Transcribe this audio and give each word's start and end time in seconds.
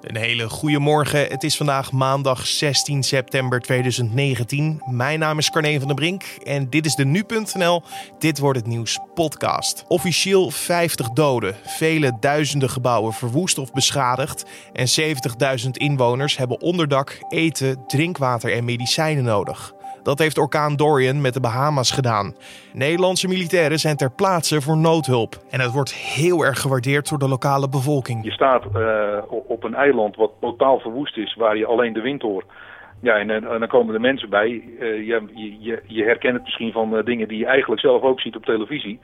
Een 0.00 0.16
hele 0.16 0.48
goede 0.48 0.78
morgen. 0.78 1.26
Het 1.26 1.42
is 1.42 1.56
vandaag 1.56 1.92
maandag 1.92 2.46
16 2.46 3.02
september 3.02 3.60
2019. 3.60 4.82
Mijn 4.86 5.18
naam 5.18 5.38
is 5.38 5.50
Carne 5.50 5.78
van 5.78 5.86
der 5.86 5.96
Brink 5.96 6.22
en 6.44 6.70
dit 6.70 6.86
is 6.86 6.94
de 6.94 7.04
nu.nl 7.04 7.82
Dit 8.18 8.38
wordt 8.38 8.58
het 8.58 8.66
nieuws 8.66 8.98
podcast. 9.14 9.84
Officieel 9.88 10.50
50 10.50 11.10
doden, 11.10 11.56
vele 11.64 12.16
duizenden 12.20 12.70
gebouwen 12.70 13.12
verwoest 13.12 13.58
of 13.58 13.72
beschadigd 13.72 14.44
en 14.72 14.86
70.000 15.64 15.70
inwoners 15.70 16.36
hebben 16.36 16.60
onderdak, 16.60 17.18
eten, 17.28 17.86
drinkwater 17.86 18.52
en 18.52 18.64
medicijnen 18.64 19.24
nodig. 19.24 19.74
Dat 20.02 20.18
heeft 20.18 20.38
orkaan 20.38 20.76
Dorian 20.76 21.20
met 21.20 21.34
de 21.34 21.40
Bahama's 21.40 21.90
gedaan. 21.90 22.34
Nederlandse 22.72 23.28
militairen 23.28 23.78
zijn 23.78 23.96
ter 23.96 24.10
plaatse 24.10 24.60
voor 24.60 24.76
noodhulp. 24.76 25.34
En 25.50 25.60
het 25.60 25.72
wordt 25.72 25.94
heel 25.94 26.44
erg 26.44 26.60
gewaardeerd 26.60 27.08
door 27.08 27.18
de 27.18 27.28
lokale 27.28 27.68
bevolking. 27.68 28.24
Je 28.24 28.30
staat 28.30 28.64
uh, 28.76 29.18
op 29.28 29.64
een 29.64 29.74
eiland 29.74 30.16
wat 30.16 30.32
totaal 30.40 30.78
verwoest 30.78 31.16
is, 31.16 31.34
waar 31.34 31.56
je 31.56 31.66
alleen 31.66 31.92
de 31.92 32.00
wind 32.00 32.22
hoort. 32.22 32.46
Ja, 33.02 33.14
en, 33.14 33.30
en, 33.30 33.58
dan 33.58 33.68
komen 33.68 33.94
er 33.94 34.00
mensen 34.00 34.30
bij. 34.30 34.48
Uh, 34.48 35.06
je, 35.06 35.22
je, 35.60 35.82
je, 35.86 36.04
herkent 36.04 36.34
het 36.34 36.42
misschien 36.42 36.72
van 36.72 37.02
dingen 37.04 37.28
die 37.28 37.38
je 37.38 37.46
eigenlijk 37.46 37.80
zelf 37.80 38.02
ook 38.02 38.20
ziet 38.20 38.36
op 38.36 38.44
televisie. 38.44 39.00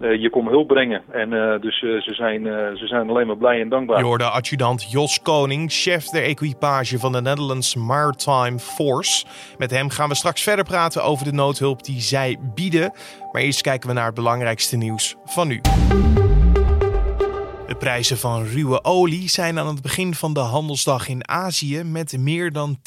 Uh, 0.00 0.20
je 0.20 0.30
komt 0.30 0.48
hulp 0.48 0.68
brengen. 0.68 1.02
En 1.10 1.32
uh, 1.32 1.60
dus 1.60 1.82
uh, 1.82 2.00
ze, 2.00 2.14
zijn, 2.14 2.44
ze 2.76 2.86
zijn 2.86 3.08
alleen 3.08 3.26
maar 3.26 3.36
blij 3.36 3.60
en 3.60 3.68
dankbaar. 3.68 4.04
Je 4.04 4.24
adjudant 4.24 4.90
Jos 4.90 5.22
Koning, 5.22 5.72
chef 5.72 6.04
der 6.04 6.22
equipage 6.22 6.98
van 6.98 7.12
de 7.12 7.20
Netherlands 7.20 7.74
Maritime 7.74 8.58
Force. 8.58 9.26
Met 9.58 9.70
hem 9.70 9.90
gaan 9.90 10.08
we 10.08 10.14
straks 10.14 10.42
verder 10.42 10.64
praten 10.64 11.04
over 11.04 11.24
de 11.24 11.32
noodhulp 11.32 11.84
die 11.84 12.00
zij 12.00 12.36
bieden. 12.54 12.92
Maar 13.32 13.42
eerst 13.42 13.60
kijken 13.60 13.88
we 13.88 13.94
naar 13.94 14.06
het 14.06 14.14
belangrijkste 14.14 14.76
nieuws 14.76 15.16
van 15.24 15.48
nu. 15.48 15.60
De 17.68 17.76
prijzen 17.76 18.18
van 18.18 18.44
ruwe 18.44 18.84
olie 18.84 19.28
zijn 19.28 19.58
aan 19.58 19.66
het 19.66 19.82
begin 19.82 20.14
van 20.14 20.32
de 20.32 20.40
handelsdag 20.40 21.08
in 21.08 21.28
Azië 21.28 21.82
met 21.82 22.18
meer 22.18 22.52
dan 22.52 22.78
10% 22.78 22.80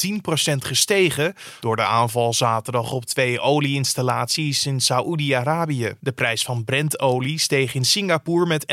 gestegen 0.57 1.33
door 1.59 1.75
de 1.75 1.83
aanval 1.83 2.33
zaterdag 2.33 2.91
op 2.91 3.05
twee 3.05 3.39
olieinstallaties 3.39 4.65
in 4.65 4.79
Saoedi-Arabië. 4.79 5.93
De 5.99 6.11
prijs 6.11 6.43
van 6.43 6.63
Brentolie 6.63 7.39
steeg 7.39 7.75
in 7.75 7.85
Singapore 7.85 8.45
met 8.45 8.65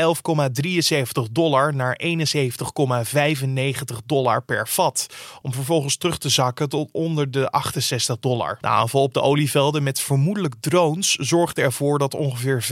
11,73 1.27 1.31
dollar 1.31 1.75
naar 1.75 2.01
71,95 2.03 2.11
dollar 4.05 4.43
per 4.43 4.67
vat, 4.67 5.07
om 5.41 5.53
vervolgens 5.53 5.97
terug 5.97 6.17
te 6.17 6.29
zakken 6.29 6.69
tot 6.69 6.89
onder 6.91 7.31
de 7.31 7.49
68 7.49 8.19
dollar. 8.19 8.57
De 8.61 8.67
aanval 8.67 9.01
op 9.01 9.13
de 9.13 9.21
olievelden 9.21 9.83
met 9.83 10.01
vermoedelijk 10.01 10.55
drones 10.59 11.15
zorgde 11.15 11.61
ervoor 11.61 11.99
dat 11.99 12.13
ongeveer 12.13 12.63
5% 12.63 12.67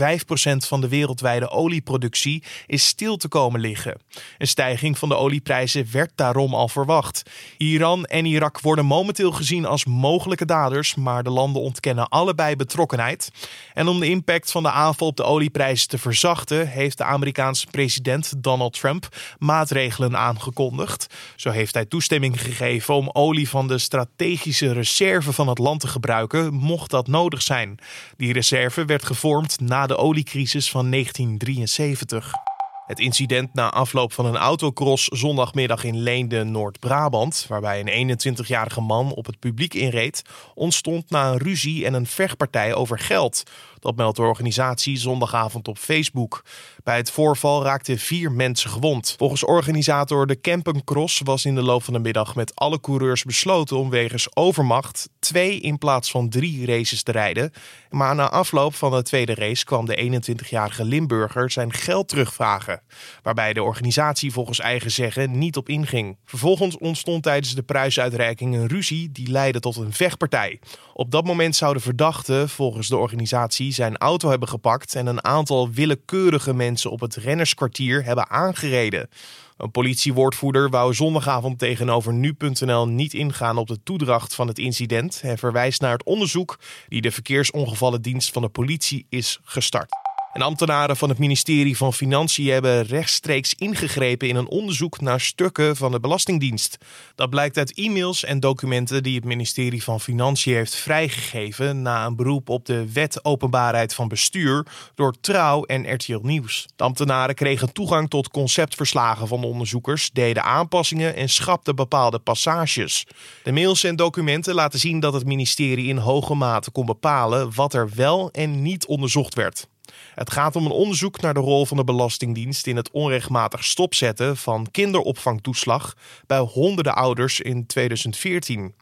van 0.56 0.80
de 0.80 0.88
wereldwijde 0.88 1.50
olieproductie 1.50 2.42
is 2.66 2.86
stil 2.86 3.16
te 3.16 3.26
komen 3.28 3.60
liggen. 3.60 4.00
Een 4.38 4.46
stijging 4.46 4.98
van 4.98 5.08
de 5.08 5.16
olieprijzen 5.16 5.86
werd 5.92 6.12
daarom 6.14 6.54
al 6.54 6.68
verwacht. 6.68 7.22
Iran 7.56 8.04
en 8.04 8.24
Irak 8.24 8.60
worden 8.60 8.84
momenteel 8.84 9.32
gezien 9.32 9.66
als 9.66 9.84
mogelijke 9.84 10.44
daders, 10.44 10.94
maar 10.94 11.22
de 11.22 11.30
landen 11.30 11.62
ontkennen 11.62 12.08
allebei 12.08 12.56
betrokkenheid. 12.56 13.30
En 13.74 13.88
om 13.88 14.00
de 14.00 14.08
impact 14.08 14.50
van 14.50 14.62
de 14.62 14.70
aanval 14.70 15.06
op 15.06 15.16
de 15.16 15.24
olieprijzen 15.24 15.88
te 15.88 15.98
verzachten, 15.98 16.68
heeft 16.68 16.98
de 16.98 17.04
Amerikaanse 17.04 17.66
president 17.70 18.42
Donald 18.42 18.72
Trump 18.72 19.08
maatregelen 19.38 20.16
aangekondigd. 20.16 21.06
Zo 21.36 21.50
heeft 21.50 21.74
hij 21.74 21.84
toestemming 21.84 22.40
gegeven 22.40 22.94
om 22.94 23.10
olie 23.12 23.48
van 23.48 23.68
de 23.68 23.78
strategische 23.78 24.72
reserve 24.72 25.32
van 25.32 25.48
het 25.48 25.58
land 25.58 25.80
te 25.80 25.88
gebruiken, 25.88 26.54
mocht 26.54 26.90
dat 26.90 27.06
nodig 27.06 27.42
zijn. 27.42 27.78
Die 28.16 28.32
reserve 28.32 28.84
werd 28.84 29.04
gevormd 29.04 29.60
na 29.60 29.86
de 29.86 29.96
oliecrisis 29.96 30.70
van 30.70 30.90
1973. 30.90 32.47
Het 32.88 32.98
incident 32.98 33.54
na 33.54 33.70
afloop 33.70 34.12
van 34.12 34.26
een 34.26 34.36
autocross 34.36 35.04
zondagmiddag 35.04 35.84
in 35.84 35.98
Leende, 35.98 36.44
Noord-Brabant, 36.44 37.46
waarbij 37.48 37.84
een 37.84 38.18
21-jarige 38.18 38.80
man 38.80 39.12
op 39.12 39.26
het 39.26 39.38
publiek 39.38 39.74
inreed, 39.74 40.22
ontstond 40.54 41.10
na 41.10 41.30
een 41.30 41.38
ruzie 41.38 41.86
en 41.86 41.94
een 41.94 42.06
vechtpartij 42.06 42.74
over 42.74 42.98
geld. 42.98 43.42
Dat 43.80 43.96
meldt 43.96 44.16
de 44.16 44.22
organisatie 44.22 44.96
zondagavond 44.96 45.68
op 45.68 45.78
Facebook. 45.78 46.44
Bij 46.84 46.96
het 46.96 47.10
voorval 47.10 47.62
raakten 47.62 47.98
vier 47.98 48.32
mensen 48.32 48.70
gewond. 48.70 49.14
Volgens 49.18 49.44
organisator 49.44 50.26
de 50.26 50.40
Camping 50.40 50.82
was 51.24 51.44
in 51.44 51.54
de 51.54 51.62
loop 51.62 51.82
van 51.82 51.94
de 51.94 52.00
middag 52.00 52.34
met 52.34 52.54
alle 52.54 52.80
coureurs 52.80 53.24
besloten 53.24 53.76
om 53.76 53.90
wegens 53.90 54.36
overmacht 54.36 55.08
twee 55.18 55.60
in 55.60 55.78
plaats 55.78 56.10
van 56.10 56.28
drie 56.28 56.66
races 56.66 57.02
te 57.02 57.12
rijden. 57.12 57.52
Maar 57.90 58.14
na 58.14 58.30
afloop 58.30 58.74
van 58.74 58.90
de 58.90 59.02
tweede 59.02 59.34
race 59.34 59.64
kwam 59.64 59.86
de 59.86 60.20
21-jarige 60.22 60.84
Limburger 60.84 61.50
zijn 61.50 61.72
geld 61.72 62.08
terugvragen. 62.08 62.82
Waarbij 63.22 63.52
de 63.52 63.62
organisatie 63.62 64.32
volgens 64.32 64.60
eigen 64.60 64.90
zeggen 64.90 65.38
niet 65.38 65.56
op 65.56 65.68
inging. 65.68 66.18
Vervolgens 66.24 66.78
ontstond 66.78 67.22
tijdens 67.22 67.54
de 67.54 67.62
prijsuitreiking 67.62 68.54
een 68.54 68.66
ruzie 68.66 69.12
die 69.12 69.30
leidde 69.30 69.60
tot 69.60 69.76
een 69.76 69.92
vechtpartij. 69.92 70.60
Op 70.92 71.10
dat 71.10 71.24
moment 71.24 71.56
zouden 71.56 71.82
verdachten 71.82 72.48
volgens 72.48 72.88
de 72.88 72.96
organisatie 72.96 73.67
zijn 73.72 73.96
auto 73.96 74.30
hebben 74.30 74.48
gepakt 74.48 74.94
en 74.94 75.06
een 75.06 75.24
aantal 75.24 75.70
willekeurige 75.70 76.54
mensen 76.54 76.90
op 76.90 77.00
het 77.00 77.14
rennerskwartier 77.14 78.04
hebben 78.04 78.30
aangereden. 78.30 79.08
Een 79.56 79.70
politiewoordvoerder 79.70 80.70
wou 80.70 80.94
zondagavond 80.94 81.58
tegenover 81.58 82.12
nu.nl 82.12 82.88
niet 82.88 83.14
ingaan 83.14 83.56
op 83.56 83.66
de 83.66 83.82
toedracht 83.82 84.34
van 84.34 84.48
het 84.48 84.58
incident 84.58 85.20
en 85.22 85.38
verwijst 85.38 85.80
naar 85.80 85.92
het 85.92 86.04
onderzoek 86.04 86.58
die 86.88 87.00
de 87.00 87.10
verkeersongevallendienst 87.10 88.32
van 88.32 88.42
de 88.42 88.48
politie 88.48 89.06
is 89.08 89.40
gestart. 89.42 90.07
En 90.38 90.44
ambtenaren 90.44 90.96
van 90.96 91.08
het 91.08 91.18
ministerie 91.18 91.76
van 91.76 91.92
Financiën 91.92 92.52
hebben 92.52 92.82
rechtstreeks 92.82 93.54
ingegrepen 93.54 94.28
in 94.28 94.36
een 94.36 94.48
onderzoek 94.48 95.00
naar 95.00 95.20
stukken 95.20 95.76
van 95.76 95.92
de 95.92 96.00
Belastingdienst. 96.00 96.78
Dat 97.14 97.30
blijkt 97.30 97.56
uit 97.56 97.74
e-mails 97.74 98.24
en 98.24 98.40
documenten 98.40 99.02
die 99.02 99.14
het 99.14 99.24
ministerie 99.24 99.82
van 99.82 100.00
Financiën 100.00 100.54
heeft 100.54 100.74
vrijgegeven 100.74 101.82
na 101.82 102.06
een 102.06 102.16
beroep 102.16 102.48
op 102.48 102.66
de 102.66 102.92
wet 102.92 103.24
openbaarheid 103.24 103.94
van 103.94 104.08
bestuur 104.08 104.66
door 104.94 105.14
Trouw 105.20 105.64
en 105.64 105.94
RTL 105.94 106.20
Nieuws. 106.22 106.66
De 106.76 106.84
ambtenaren 106.84 107.34
kregen 107.34 107.72
toegang 107.72 108.10
tot 108.10 108.30
conceptverslagen 108.30 109.28
van 109.28 109.40
de 109.40 109.46
onderzoekers, 109.46 110.10
deden 110.12 110.44
aanpassingen 110.44 111.16
en 111.16 111.28
schrapten 111.28 111.76
bepaalde 111.76 112.18
passages. 112.18 113.06
De 113.42 113.52
mails 113.52 113.84
en 113.84 113.96
documenten 113.96 114.54
laten 114.54 114.78
zien 114.78 115.00
dat 115.00 115.12
het 115.12 115.24
ministerie 115.24 115.88
in 115.88 115.96
hoge 115.96 116.34
mate 116.34 116.70
kon 116.70 116.86
bepalen 116.86 117.54
wat 117.54 117.74
er 117.74 117.90
wel 117.94 118.30
en 118.30 118.62
niet 118.62 118.86
onderzocht 118.86 119.34
werd. 119.34 119.66
Het 120.14 120.30
gaat 120.30 120.56
om 120.56 120.64
een 120.64 120.70
onderzoek 120.70 121.20
naar 121.20 121.34
de 121.34 121.40
rol 121.40 121.66
van 121.66 121.76
de 121.76 121.84
Belastingdienst 121.84 122.66
in 122.66 122.76
het 122.76 122.90
onrechtmatig 122.90 123.64
stopzetten 123.64 124.36
van 124.36 124.66
kinderopvangtoeslag 124.70 125.94
bij 126.26 126.38
honderden 126.38 126.94
ouders 126.94 127.40
in 127.40 127.66
2014. 127.66 128.74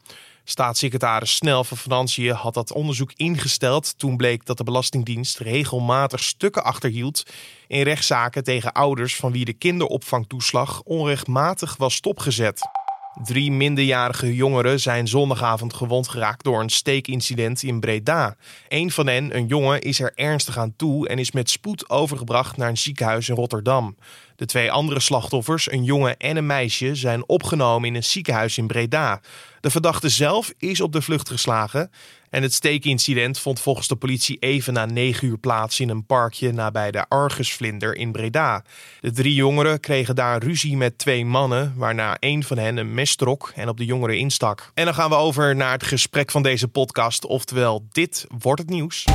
Staatssecretaris 0.49 1.35
Snel 1.35 1.63
van 1.63 1.77
Financiën 1.77 2.33
had 2.33 2.53
dat 2.53 2.71
onderzoek 2.71 3.11
ingesteld 3.15 3.99
toen 3.99 4.17
bleek 4.17 4.45
dat 4.45 4.57
de 4.57 4.63
Belastingdienst 4.63 5.37
regelmatig 5.37 6.23
stukken 6.23 6.63
achterhield 6.63 7.23
in 7.67 7.81
rechtszaken 7.81 8.43
tegen 8.43 8.73
ouders 8.73 9.15
van 9.15 9.31
wie 9.31 9.45
de 9.45 9.53
kinderopvangtoeslag 9.53 10.81
onrechtmatig 10.83 11.75
was 11.77 11.93
stopgezet. 11.93 12.76
Drie 13.23 13.51
minderjarige 13.51 14.35
jongeren 14.35 14.79
zijn 14.79 15.07
zondagavond 15.07 15.73
gewond 15.73 16.07
geraakt 16.07 16.43
door 16.43 16.61
een 16.61 16.69
steekincident 16.69 17.63
in 17.63 17.79
Breda. 17.79 18.35
Een 18.67 18.91
van 18.91 19.07
hen, 19.07 19.35
een 19.35 19.47
jongen, 19.47 19.81
is 19.81 19.99
er 19.99 20.11
ernstig 20.15 20.57
aan 20.57 20.73
toe 20.75 21.07
en 21.07 21.19
is 21.19 21.31
met 21.31 21.49
spoed 21.49 21.89
overgebracht 21.89 22.57
naar 22.57 22.69
een 22.69 22.77
ziekenhuis 22.77 23.29
in 23.29 23.35
Rotterdam. 23.35 23.95
De 24.35 24.45
twee 24.45 24.71
andere 24.71 24.99
slachtoffers, 24.99 25.71
een 25.71 25.83
jongen 25.83 26.17
en 26.17 26.37
een 26.37 26.45
meisje, 26.45 26.95
zijn 26.95 27.27
opgenomen 27.27 27.87
in 27.89 27.95
een 27.95 28.03
ziekenhuis 28.03 28.57
in 28.57 28.67
Breda. 28.67 29.21
De 29.61 29.69
verdachte 29.69 30.09
zelf 30.09 30.53
is 30.57 30.81
op 30.81 30.91
de 30.91 31.01
vlucht 31.01 31.29
geslagen. 31.29 31.91
En 32.29 32.41
het 32.41 32.53
steekincident 32.53 33.39
vond 33.39 33.59
volgens 33.59 33.87
de 33.87 33.95
politie 33.95 34.37
even 34.39 34.73
na 34.73 34.85
negen 34.85 35.27
uur 35.27 35.37
plaats 35.37 35.79
in 35.79 35.89
een 35.89 36.05
parkje 36.05 36.51
nabij 36.51 36.91
de 36.91 37.05
Argusvlinder 37.07 37.95
in 37.95 38.11
Breda. 38.11 38.63
De 38.99 39.11
drie 39.11 39.33
jongeren 39.33 39.79
kregen 39.79 40.15
daar 40.15 40.43
ruzie 40.43 40.77
met 40.77 40.97
twee 40.97 41.25
mannen, 41.25 41.73
waarna 41.75 42.17
een 42.19 42.43
van 42.43 42.57
hen 42.57 42.77
een 42.77 42.93
mes 42.93 43.15
trok 43.15 43.51
en 43.55 43.69
op 43.69 43.77
de 43.77 43.85
jongeren 43.85 44.17
instak. 44.17 44.71
En 44.73 44.85
dan 44.85 44.93
gaan 44.93 45.09
we 45.09 45.15
over 45.15 45.55
naar 45.55 45.71
het 45.71 45.83
gesprek 45.83 46.31
van 46.31 46.43
deze 46.43 46.67
podcast, 46.67 47.25
oftewel 47.25 47.87
dit 47.91 48.25
wordt 48.37 48.61
het 48.61 48.69
nieuws. 48.69 49.05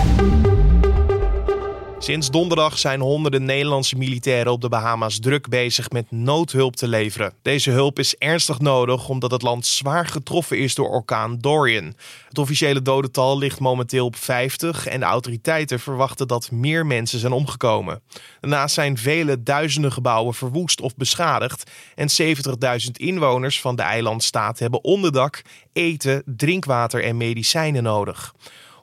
Sinds 2.03 2.31
donderdag 2.31 2.79
zijn 2.79 3.01
honderden 3.01 3.45
Nederlandse 3.45 3.97
militairen 3.97 4.53
op 4.53 4.61
de 4.61 4.69
Bahama's 4.69 5.19
druk 5.19 5.49
bezig 5.49 5.91
met 5.91 6.11
noodhulp 6.11 6.77
te 6.77 6.89
leveren. 6.89 7.33
Deze 7.43 7.71
hulp 7.71 7.99
is 7.99 8.17
ernstig 8.17 8.61
nodig 8.61 9.09
omdat 9.09 9.31
het 9.31 9.43
land 9.43 9.67
zwaar 9.67 10.07
getroffen 10.07 10.59
is 10.59 10.75
door 10.75 10.89
orkaan 10.89 11.39
Dorian. 11.39 11.95
Het 12.29 12.39
officiële 12.39 12.83
dodental 12.83 13.39
ligt 13.39 13.61
momenteel 13.61 14.07
op 14.07 14.17
50 14.17 14.87
en 14.87 15.01
de 15.01 15.07
autoriteiten 15.07 15.81
verwachten 15.81 16.29
dat 16.29 16.51
meer 16.51 16.87
mensen 16.87 17.19
zijn 17.19 17.33
omgekomen. 17.33 18.03
Daarnaast 18.41 18.75
zijn 18.75 18.99
vele 18.99 19.43
duizenden 19.43 19.93
gebouwen 19.93 20.35
verwoest 20.35 20.81
of 20.81 20.97
beschadigd 20.97 21.71
en 21.95 22.09
70.000 22.23 22.91
inwoners 22.93 23.61
van 23.61 23.77
de 23.77 23.83
eilandstaat 23.83 24.59
hebben 24.59 24.85
onderdak, 24.85 25.43
eten, 25.73 26.23
drinkwater 26.27 27.05
en 27.05 27.17
medicijnen 27.17 27.83
nodig. 27.83 28.35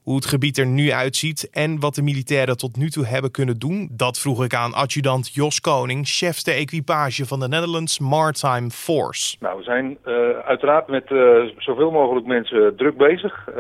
Hoe 0.10 0.18
het 0.18 0.28
gebied 0.28 0.58
er 0.58 0.66
nu 0.66 0.92
uitziet 0.92 1.50
en 1.52 1.80
wat 1.80 1.96
de 1.96 2.02
militairen 2.02 2.58
tot 2.58 2.78
nu 2.78 2.90
toe 2.90 3.06
hebben 3.06 3.32
kunnen 3.32 3.60
doen, 3.60 3.90
dat 3.92 4.20
vroeg 4.20 4.44
ik 4.44 4.54
aan 4.54 4.74
adjudant 4.74 5.34
Jos 5.34 5.62
Koning, 5.62 6.08
chef 6.08 6.42
de 6.42 6.52
equipage 6.52 7.26
van 7.26 7.40
de 7.40 7.48
Netherlands 7.48 8.00
Maritime 8.00 8.70
Force. 8.70 9.38
Nou, 9.40 9.58
we 9.58 9.64
zijn 9.64 9.98
uh, 10.06 10.30
uiteraard 10.46 10.88
met 10.88 11.10
uh, 11.10 11.44
zoveel 11.58 11.92
mogelijk 11.92 12.26
mensen 12.26 12.76
druk 12.76 12.98
bezig. 12.98 13.48
Uh, 13.50 13.56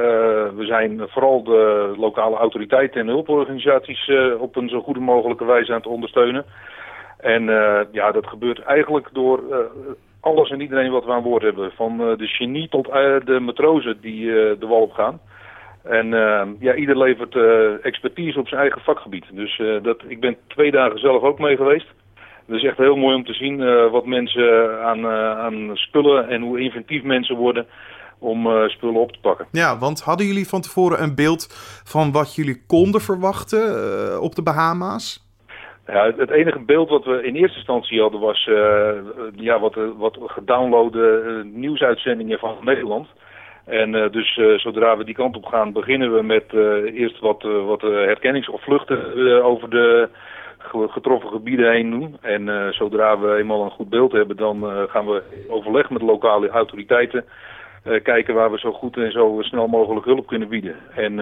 we 0.59 0.65
zijn 0.65 1.01
vooral 1.07 1.43
de 1.43 1.93
lokale 1.97 2.37
autoriteiten 2.37 3.01
en 3.01 3.07
hulporganisaties 3.07 4.11
op 4.39 4.55
een 4.55 4.69
zo 4.69 4.81
goede 4.81 4.99
mogelijke 4.99 5.45
wijze 5.45 5.71
aan 5.71 5.77
het 5.77 5.87
ondersteunen. 5.87 6.45
En 7.17 7.43
ja, 7.91 8.11
dat 8.11 8.27
gebeurt 8.27 8.59
eigenlijk 8.59 9.09
door 9.13 9.43
alles 10.19 10.49
en 10.49 10.61
iedereen 10.61 10.91
wat 10.91 11.05
we 11.05 11.11
aan 11.11 11.23
boord 11.23 11.43
hebben. 11.43 11.71
Van 11.71 11.97
de 11.97 12.27
genie 12.27 12.69
tot 12.69 12.85
de 13.25 13.39
matrozen 13.41 13.97
die 14.01 14.25
de 14.59 14.67
wal 14.67 14.81
op 14.81 14.91
gaan. 14.91 15.19
En 15.83 16.05
uh, 16.05 16.41
ja, 16.59 16.73
ieder 16.75 16.97
levert 16.97 17.35
uh, 17.35 17.85
expertise 17.85 18.39
op 18.39 18.47
zijn 18.47 18.61
eigen 18.61 18.81
vakgebied. 18.81 19.25
Dus 19.31 19.57
uh, 19.59 19.83
dat, 19.83 20.01
ik 20.07 20.19
ben 20.19 20.37
twee 20.47 20.71
dagen 20.71 20.99
zelf 20.99 21.21
ook 21.21 21.39
mee 21.39 21.55
geweest. 21.55 21.87
Het 22.45 22.57
is 22.57 22.63
echt 22.63 22.77
heel 22.77 22.95
mooi 22.95 23.15
om 23.15 23.25
te 23.25 23.33
zien 23.33 23.89
wat 23.91 24.05
mensen 24.05 24.79
aan, 24.83 25.07
aan 25.37 25.69
spullen 25.73 26.29
en 26.29 26.41
hoe 26.41 26.59
inventief 26.59 27.03
mensen 27.03 27.35
worden 27.35 27.67
om 28.19 28.69
spullen 28.69 29.01
op 29.01 29.11
te 29.11 29.19
pakken. 29.19 29.47
Ja, 29.51 29.77
want 29.77 30.01
hadden 30.01 30.27
jullie 30.27 30.47
van 30.47 30.61
tevoren 30.61 31.03
een 31.03 31.15
beeld 31.15 31.47
van 31.85 32.11
wat 32.11 32.35
jullie 32.35 32.63
konden 32.67 33.01
verwachten 33.01 34.21
op 34.21 34.35
de 34.35 34.43
Bahama's? 34.43 35.27
Ja, 35.87 36.11
het 36.17 36.29
enige 36.29 36.59
beeld 36.59 36.89
wat 36.89 37.05
we 37.05 37.23
in 37.23 37.35
eerste 37.35 37.57
instantie 37.57 38.01
hadden 38.01 38.19
was 38.19 38.49
ja, 39.35 39.59
wat, 39.59 39.75
wat 39.97 40.17
gedownloade 40.19 41.43
nieuwsuitzendingen 41.53 42.39
van 42.39 42.57
Nederland. 42.61 43.07
En 43.69 43.93
uh, 43.93 44.09
dus 44.11 44.37
uh, 44.37 44.57
zodra 44.57 44.97
we 44.97 45.03
die 45.03 45.15
kant 45.15 45.35
op 45.35 45.45
gaan, 45.45 45.71
beginnen 45.71 46.15
we 46.15 46.21
met 46.23 46.43
uh, 46.51 46.99
eerst 46.99 47.19
wat, 47.19 47.41
wat 47.43 47.81
herkennings- 47.81 48.49
of 48.49 48.63
vluchten 48.63 49.43
over 49.43 49.69
de 49.69 50.09
getroffen 50.71 51.29
gebieden 51.29 51.71
heen 51.71 51.89
doen. 51.89 52.17
En 52.21 52.73
zodra 52.73 53.19
we 53.19 53.35
eenmaal 53.35 53.63
een 53.63 53.71
goed 53.71 53.89
beeld 53.89 54.11
hebben, 54.11 54.37
dan 54.37 54.87
gaan 54.89 55.05
we 55.05 55.21
overleg 55.47 55.89
met 55.89 56.01
lokale 56.01 56.49
autoriteiten. 56.49 57.25
kijken 58.03 58.33
waar 58.33 58.51
we 58.51 58.59
zo 58.59 58.71
goed 58.71 58.97
en 58.97 59.11
zo 59.11 59.37
snel 59.41 59.67
mogelijk 59.67 60.05
hulp 60.05 60.27
kunnen 60.27 60.47
bieden. 60.47 60.75
En, 60.95 61.15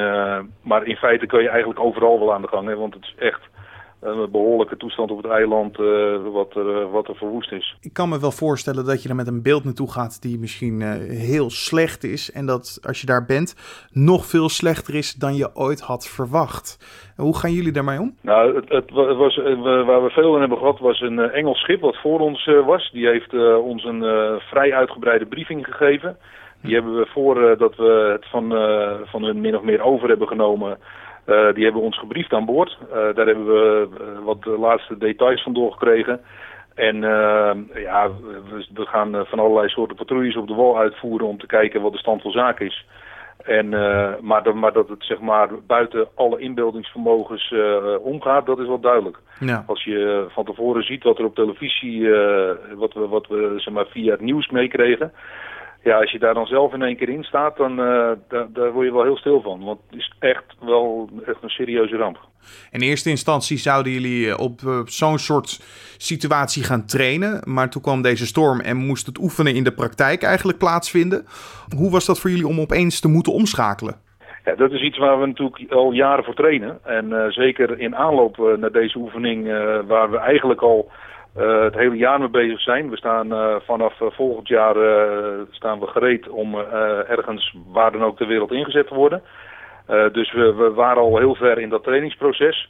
maar 0.62 0.86
in 0.86 0.96
feite 0.96 1.26
kun 1.26 1.42
je 1.42 1.50
eigenlijk 1.50 1.80
overal 1.80 2.20
wel 2.20 2.34
aan 2.34 2.42
de 2.42 2.48
gang, 2.48 2.68
hè, 2.68 2.76
want 2.76 2.94
het 2.94 3.04
is 3.04 3.16
echt 3.18 3.42
een 4.08 4.32
behoorlijke 4.32 4.78
toestand 4.78 5.12
op 5.12 5.18
het 5.18 5.32
eiland 5.32 5.80
uh, 5.80 6.18
wat, 6.32 6.56
er, 6.56 6.82
uh, 6.82 6.92
wat 6.92 7.08
er 7.08 7.16
verwoest 7.16 7.52
is. 7.52 7.76
Ik 7.82 7.94
kan 7.94 8.10
me 8.10 8.20
wel 8.20 8.32
voorstellen 8.32 8.86
dat 8.86 9.04
je 9.04 9.10
er 9.10 9.16
met 9.16 9.28
een 9.28 9.44
beeld 9.44 9.64
naartoe 9.64 9.92
gaat 9.92 10.22
die 10.22 10.40
misschien 10.40 10.80
uh, 10.82 10.92
heel 11.30 11.50
slecht 11.50 12.04
is. 12.04 12.32
En 12.32 12.46
dat 12.46 12.80
als 12.88 13.02
je 13.02 13.08
daar 13.08 13.26
bent 13.26 13.56
nog 13.92 14.26
veel 14.26 14.50
slechter 14.50 14.96
is 14.96 15.14
dan 15.14 15.36
je 15.36 15.56
ooit 15.56 15.82
had 15.82 16.08
verwacht. 16.08 16.78
Hoe 17.16 17.38
gaan 17.38 17.52
jullie 17.52 17.72
daarmee 17.72 18.00
om? 18.00 18.16
Nou, 18.22 18.56
het, 18.56 18.70
het 18.70 18.92
was, 18.92 19.36
waar 19.86 20.04
we 20.04 20.10
veel 20.10 20.34
in 20.34 20.40
hebben 20.40 20.58
gehad 20.58 20.80
was 20.80 21.02
een 21.02 21.20
Engels 21.20 21.60
schip 21.60 21.82
wat 21.82 21.98
voor 22.02 22.20
ons 22.20 22.50
was. 22.66 22.92
Die 22.92 23.08
heeft 23.08 23.34
ons 23.60 23.84
een 23.84 24.02
vrij 24.40 24.74
uitgebreide 24.74 25.26
briefing 25.26 25.66
gegeven. 25.66 26.18
Die 26.62 26.74
hebben 26.74 26.98
we 26.98 27.06
voordat 27.06 27.76
we 27.76 28.10
het 28.12 28.30
van, 28.30 28.50
van 29.08 29.24
hun 29.24 29.42
min 29.42 29.58
of 29.58 29.64
meer 29.64 29.82
over 29.82 30.10
hebben 30.10 30.28
genomen 30.28 30.78
uh, 31.28 31.54
die 31.54 31.64
hebben 31.64 31.82
ons 31.82 32.00
gebriefd 32.00 32.34
aan 32.34 32.46
boord. 32.46 32.78
Uh, 32.82 32.94
daar 32.94 33.26
hebben 33.26 33.46
we 33.46 33.88
uh, 33.92 34.26
wat 34.26 34.44
de 34.44 34.58
laatste 34.60 34.98
details 34.98 35.44
van 35.44 35.54
doorgekregen. 35.54 36.22
En 36.76 37.02
ja, 37.74 38.10
we, 38.50 38.66
we 38.74 38.86
gaan 38.86 39.26
van 39.26 39.40
allerlei 39.40 39.68
soorten 39.70 39.96
patrouilles 39.96 40.36
op 40.36 40.48
de 40.48 40.54
wal 40.54 40.78
uitvoeren 40.78 41.28
om 41.28 41.40
te 41.40 41.46
kijken 41.46 41.82
wat 41.82 41.92
de 41.92 41.98
stand 41.98 42.22
van 42.22 42.32
zaken 42.32 42.66
is. 42.66 42.86
En, 43.44 43.70
maar, 44.22 44.44
dat, 44.44 44.56
maar 44.56 44.74
dat 44.74 44.90
het 44.90 45.04
zeg 45.04 45.20
maar 45.20 45.50
buiten 45.68 46.08
alle 46.16 46.40
inbeeldingsvermogens 46.40 47.54
omgaat, 48.02 48.46
dat 48.46 48.60
is 48.60 48.68
wel 48.68 48.80
duidelijk. 48.80 49.18
Ja. 49.40 49.64
Als 49.68 49.84
je 49.84 50.26
van 50.30 50.46
tevoren 50.46 50.84
ziet 50.84 51.04
wat 51.04 51.20
er 51.20 51.26
op 51.26 51.36
televisie, 51.36 52.10
wat 52.76 52.94
we, 52.94 53.08
wat 53.08 53.28
we 53.28 53.54
zeg 53.56 53.74
maar, 53.74 53.88
via 53.88 54.12
het 54.12 54.22
nieuws 54.22 54.50
meekregen 54.50 55.12
ja, 55.88 55.98
als 56.00 56.12
je 56.12 56.20
daar 56.20 56.34
dan 56.34 56.46
zelf 56.46 56.74
in 56.74 56.82
één 56.82 56.98
keer 56.98 57.10
in 57.10 57.24
staat, 57.24 57.58
dan 57.58 57.72
uh, 57.72 58.12
daar, 58.28 58.48
daar 58.54 58.72
word 58.72 58.86
je 58.86 58.94
wel 58.94 59.04
heel 59.04 59.18
stil 59.18 59.42
van. 59.42 59.64
Want 59.64 59.80
het 59.90 60.00
is 60.00 60.14
echt 60.20 60.44
wel 60.60 61.10
echt 61.26 61.44
een 61.44 61.50
serieuze 61.50 61.98
ramp. 61.98 62.18
In 62.72 62.82
eerste 62.82 63.10
instantie 63.10 63.58
zouden 63.58 63.92
jullie 63.92 64.30
eh, 64.30 64.40
op 64.40 64.62
uh, 64.62 64.80
zo'n 64.86 65.18
soort 65.18 65.60
situatie 65.98 66.64
gaan 66.64 66.86
trainen. 66.86 67.42
Maar 67.44 67.70
toen 67.70 67.82
kwam 67.82 68.02
deze 68.02 68.26
storm 68.26 68.60
en 68.60 68.78
moest 68.78 69.06
het 69.06 69.18
oefenen 69.20 69.56
in 69.56 69.64
de 69.64 69.72
praktijk 69.72 70.24
eigenlijk 70.24 70.58
plaatsvinden. 70.58 71.26
Hoe 71.78 71.92
was 71.92 72.06
dat 72.06 72.20
voor 72.20 72.30
jullie 72.30 72.48
om 72.48 72.60
opeens 72.60 73.00
te 73.00 73.08
moeten 73.08 73.34
omschakelen? 73.34 73.96
Ja, 74.46 74.56
dat 74.56 74.72
is 74.72 74.82
iets 74.82 74.98
waar 74.98 75.20
we 75.20 75.26
natuurlijk 75.26 75.72
al 75.72 75.92
jaren 75.92 76.24
voor 76.24 76.36
trainen. 76.36 76.80
En 76.84 77.10
uh, 77.10 77.28
zeker 77.28 77.80
in 77.80 77.96
aanloop 77.96 78.58
naar 78.60 78.72
deze 78.72 78.98
oefening, 78.98 79.48
waar 79.88 80.12
we 80.12 80.18
eigenlijk 80.18 80.62
al 80.62 80.92
uh, 81.38 81.64
het 81.64 81.76
hele 81.76 81.96
jaar 81.96 82.20
mee 82.20 82.30
bezig 82.30 82.62
zijn. 82.62 82.90
We 82.90 82.98
staan 82.98 83.28
uh, 83.34 83.56
vanaf 83.66 84.00
uh, 84.00 84.08
volgend 84.12 84.48
jaar 84.48 84.76
staan 85.52 85.80
we 85.80 85.88
gereed 85.88 86.30
om 86.30 86.56
ergens 87.08 87.56
waar 87.72 87.92
dan 87.92 88.04
ook 88.04 88.18
ter 88.18 88.28
wereld 88.28 88.52
ingezet 88.52 88.88
te 88.88 88.94
worden. 88.94 89.22
dus 90.12 90.34
we, 90.34 90.54
we, 90.54 90.74
waren 90.74 91.02
al 91.02 91.18
heel 91.18 91.36
ver 91.36 91.60
in 91.60 91.70
dat 91.70 91.84
trainingsproces. 91.84 92.70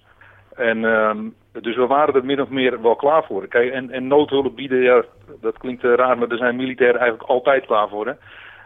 En 0.55 0.85
ehm, 0.85 1.17
dus 1.61 1.75
we 1.75 1.87
waren 1.87 2.13
er 2.13 2.25
min 2.25 2.41
of 2.41 2.49
meer 2.49 2.81
wel 2.81 2.95
klaar 2.95 3.23
voor. 3.23 3.47
Kijk, 3.47 3.71
en, 3.71 3.91
en 3.91 4.07
noodhulp 4.07 4.55
bieden, 4.55 4.81
ja, 4.81 5.03
dat 5.41 5.57
klinkt 5.57 5.83
raar, 5.83 6.17
maar 6.17 6.27
er 6.27 6.37
zijn 6.37 6.55
militairen 6.55 6.99
eigenlijk 6.99 7.29
altijd 7.29 7.65
klaar 7.65 7.89
voor. 7.89 8.05
Hè? 8.05 8.13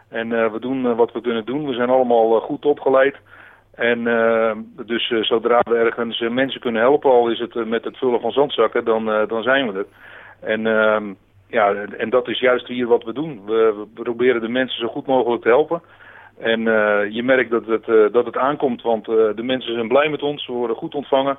En 0.10 0.52
we 0.52 0.60
doen 0.60 0.96
wat 0.96 1.12
we 1.12 1.22
kunnen 1.22 1.46
doen. 1.46 1.68
We 1.68 1.74
zijn 1.74 1.90
allemaal 1.90 2.40
goed 2.40 2.66
opgeleid. 2.66 3.16
En 3.76 4.00
uh, 4.00 4.52
dus 4.86 5.10
uh, 5.10 5.24
zodra 5.24 5.62
we 5.64 5.76
ergens 5.76 6.20
uh, 6.20 6.30
mensen 6.30 6.62
kunnen 6.62 6.82
helpen, 6.82 7.12
al 7.12 7.30
is 7.30 7.40
het 7.40 7.66
met 7.68 7.84
het 7.84 7.98
vullen 7.98 8.22
van 8.22 8.32
zandzakken, 8.32 8.86
dan, 8.86 9.06
dan 9.28 9.44
zijn 9.44 9.72
we 9.72 9.80
er. 9.80 9.86
En, 10.50 10.68
ehm, 10.68 11.14
ja, 11.48 11.74
en 11.74 12.10
dat 12.10 12.28
is 12.28 12.40
juist 12.40 12.68
hier 12.68 12.88
wat 12.88 13.04
we 13.04 13.14
doen. 13.14 13.42
We, 13.46 13.86
we 13.94 14.04
proberen 14.04 14.42
de 14.42 14.50
mensen 14.50 14.80
zo 14.80 14.88
goed 14.88 15.06
mogelijk 15.06 15.42
te 15.42 15.48
helpen. 15.48 15.82
En 16.40 16.62
je 17.12 17.24
merkt 17.24 17.52
dat 17.52 17.66
het, 17.66 18.14
dat 18.14 18.26
het 18.26 18.38
aankomt, 18.38 18.82
want 18.82 19.06
de 19.06 19.44
mensen 19.44 19.74
zijn 19.74 19.88
blij 19.88 20.10
met 20.10 20.24
ons, 20.24 20.48
we 20.48 20.54
worden 20.54 20.76
goed 20.76 20.96
ontvangen. 20.96 21.38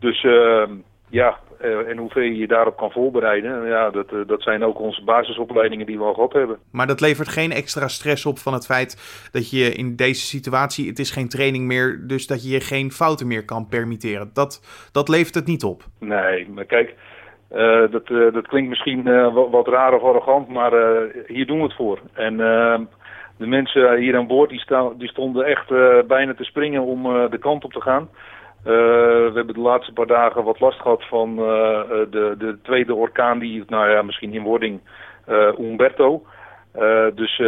Dus 0.00 0.24
ehm, 0.24 0.70
ja, 1.12 1.38
uh, 1.64 1.88
en 1.88 1.96
hoeveel 1.96 2.22
je 2.22 2.36
je 2.36 2.46
daarop 2.46 2.76
kan 2.76 2.90
voorbereiden, 2.90 3.66
ja, 3.66 3.90
dat, 3.90 4.12
uh, 4.12 4.20
dat 4.26 4.42
zijn 4.42 4.64
ook 4.64 4.80
onze 4.80 5.04
basisopleidingen 5.04 5.86
die 5.86 5.98
we 5.98 6.04
al 6.04 6.14
gehad 6.14 6.32
hebben. 6.32 6.58
Maar 6.70 6.86
dat 6.86 7.00
levert 7.00 7.28
geen 7.28 7.52
extra 7.52 7.88
stress 7.88 8.26
op 8.26 8.38
van 8.38 8.52
het 8.52 8.66
feit 8.66 9.28
dat 9.32 9.50
je 9.50 9.74
in 9.74 9.96
deze 9.96 10.26
situatie, 10.26 10.88
het 10.88 10.98
is 10.98 11.10
geen 11.10 11.28
training 11.28 11.64
meer, 11.66 12.00
dus 12.06 12.26
dat 12.26 12.44
je 12.44 12.50
je 12.50 12.60
geen 12.60 12.90
fouten 12.90 13.26
meer 13.26 13.44
kan 13.44 13.68
permitteren. 13.68 14.30
Dat, 14.32 14.60
dat 14.92 15.08
levert 15.08 15.34
het 15.34 15.46
niet 15.46 15.64
op. 15.64 15.82
Nee, 16.00 16.48
maar 16.48 16.64
kijk, 16.64 16.94
uh, 17.52 17.90
dat, 17.90 18.06
dat 18.32 18.46
klinkt 18.46 18.68
misschien 18.68 19.02
wat, 19.32 19.50
wat, 19.50 19.68
raar 19.68 19.94
of 19.94 20.02
arrogant, 20.02 20.48
maar 20.48 20.72
hier 21.26 21.46
doen 21.46 21.58
we 21.58 21.64
het 21.64 21.76
voor. 21.76 21.98
En 22.12 22.36
de 23.36 23.46
mensen 23.46 23.96
hier 23.96 24.16
aan 24.16 24.26
boord 24.26 24.50
die, 24.50 24.60
sta, 24.60 24.90
die 24.98 25.08
stonden 25.08 25.44
echt 25.44 25.68
bijna 26.06 26.34
te 26.34 26.44
springen 26.44 26.82
om 26.82 27.02
de 27.30 27.38
kant 27.38 27.64
op 27.64 27.72
te 27.72 27.80
gaan. 27.80 28.08
Uh, 28.66 28.72
we 28.72 29.32
hebben 29.34 29.54
de 29.54 29.60
laatste 29.60 29.92
paar 29.92 30.06
dagen 30.06 30.44
wat 30.44 30.60
last 30.60 30.80
gehad 30.80 31.04
van 31.04 31.30
uh, 31.30 31.44
de, 32.10 32.34
de 32.38 32.58
tweede 32.62 32.94
orkaan 32.94 33.38
die, 33.38 33.64
nou 33.66 33.90
ja, 33.90 34.02
misschien 34.02 34.34
in 34.34 34.42
wording, 34.42 34.80
uh, 35.28 35.48
Umberto. 35.58 36.22
dus 37.14 37.42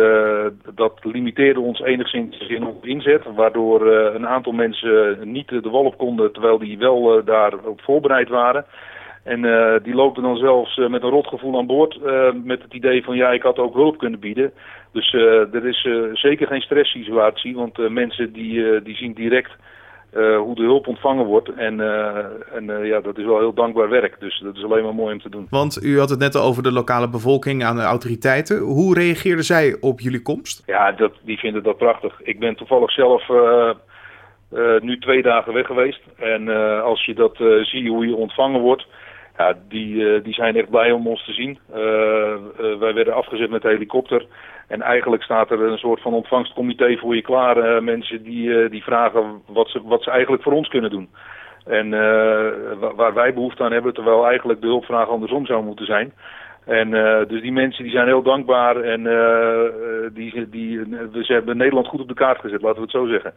dat 0.75 0.99
limiteerde 1.03 1.61
ons 1.61 1.81
enigszins 1.81 2.39
in 2.39 2.67
onze 2.67 2.89
inzet, 2.89 3.23
waardoor 3.35 3.87
een 3.87 4.27
aantal 4.27 4.53
mensen 4.53 5.19
niet 5.33 5.49
de 5.49 5.71
wal 5.71 5.85
op 5.85 5.99
konden, 5.99 6.33
terwijl 6.33 6.59
die 6.59 6.79
wel 6.79 7.25
daarop 7.25 7.81
voorbereid 7.81 8.29
waren. 8.29 8.65
En 9.23 9.41
die 9.83 9.95
lopen 9.95 10.23
dan 10.23 10.37
zelfs 10.37 10.77
met 10.77 11.03
een 11.03 11.11
rotgevoel 11.11 11.59
aan 11.59 11.67
boord 11.67 11.99
met 12.45 12.63
het 12.63 12.75
idee 12.75 13.05
van 13.05 13.17
ja, 13.17 13.31
ik 13.31 13.43
had 13.43 13.59
ook 13.59 13.75
hulp 13.75 13.99
kunnen 13.99 14.21
bieden. 14.21 14.53
Dus 14.93 15.13
er 15.13 15.67
is 15.67 15.89
zeker 16.13 16.47
geen 16.47 16.63
stresssituatie, 16.63 17.55
want 17.55 17.89
mensen 17.89 18.33
die, 18.33 18.83
die 18.83 18.97
zien 18.97 19.13
direct 19.13 19.51
uh, 20.17 20.39
hoe 20.39 20.55
de 20.55 20.63
hulp 20.63 20.87
ontvangen 20.87 21.25
wordt. 21.25 21.49
En, 21.49 21.79
uh, 21.79 22.17
en 22.53 22.65
uh, 22.65 22.87
ja, 22.87 23.01
dat 23.01 23.19
is 23.19 23.25
wel 23.25 23.39
heel 23.39 23.55
dankbaar 23.55 23.89
werk. 23.89 24.21
Dus 24.21 24.41
dat 24.45 24.57
is 24.57 24.65
alleen 24.65 24.85
maar 24.85 24.95
mooi 24.95 25.13
om 25.13 25.21
te 25.21 25.29
doen. 25.29 25.47
Want 25.51 25.83
u 25.83 25.99
had 25.99 26.11
het 26.11 26.19
net 26.19 26.37
over 26.37 26.63
de 26.63 26.73
lokale 26.73 27.09
bevolking 27.09 27.65
aan 27.65 27.77
de 27.77 27.83
autoriteiten. 27.83 28.59
Hoe 28.59 28.95
reageerden 28.95 29.45
zij 29.45 29.77
op 29.81 30.01
jullie 30.01 30.23
komst? 30.23 30.63
Ja, 30.67 30.93
dat, 30.93 31.13
die 31.23 31.39
vinden 31.39 31.63
dat 31.63 31.77
prachtig. 31.77 32.21
Ik 32.23 32.39
ben 32.39 32.57
toevallig 32.57 32.93
zelf 32.93 33.29
nu 34.81 34.99
twee 34.99 35.23
dagen 35.23 35.53
weg 35.53 35.67
geweest. 35.67 36.01
En 36.17 36.49
als 36.83 37.05
je 37.05 37.15
dat 37.15 37.37
ziet, 37.63 37.89
hoe 37.89 38.07
je 38.07 38.15
ontvangen 38.17 38.61
wordt... 38.61 38.87
Ja, 39.37 39.55
die, 39.69 40.23
die 40.23 40.35
zijn 40.35 40.57
echt 40.57 40.71
blij 40.71 40.93
om 40.93 41.07
ons 41.07 41.25
te 41.25 41.33
zien. 41.33 41.59
wij 42.79 42.95
werden 42.95 43.15
afgezet 43.15 43.51
met 43.51 43.63
de 43.63 43.69
helikopter. 43.69 44.27
En 44.69 44.83
eigenlijk 44.83 45.23
staat 45.23 45.51
er 45.51 45.61
een 45.61 45.79
soort 45.79 46.01
van 46.01 46.13
ontvangstcomité 46.13 46.97
voor 46.97 47.15
je 47.15 47.23
klaar. 47.23 47.83
Mensen 47.83 48.23
die, 48.23 48.69
die 48.69 48.83
vragen 48.83 49.43
wat 49.47 49.69
ze, 49.69 49.83
wat 49.85 50.03
ze 50.03 50.11
eigenlijk 50.11 50.43
voor 50.43 50.53
ons 50.53 50.69
kunnen 50.69 50.91
doen. 50.91 51.09
En 51.67 51.91
waar 52.97 53.15
wij 53.15 53.35
behoefte 53.35 53.63
aan 53.63 53.73
hebben, 53.73 53.95
terwijl 53.95 54.27
eigenlijk 54.27 54.61
de 54.61 54.67
hulpvraag 54.67 55.09
andersom 55.09 55.47
zou 55.47 55.65
moeten 55.65 55.87
zijn. 55.87 56.13
En 56.65 56.91
dus 57.29 57.43
die 57.43 57.53
mensen 57.53 57.83
die 57.83 57.93
zijn 57.93 58.07
heel 58.07 58.23
dankbaar 58.23 58.77
en 58.77 59.03
die, 60.13 60.49
die, 60.49 60.81
ze 61.23 61.33
hebben 61.33 61.57
Nederland 61.57 61.87
goed 61.87 62.01
op 62.01 62.09
de 62.09 62.15
kaart 62.15 62.41
gezet, 62.41 62.63
laten 62.63 62.77
we 62.77 62.83
het 62.83 62.91
zo 62.91 63.07
zeggen. 63.07 63.33